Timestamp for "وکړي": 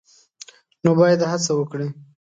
1.55-1.87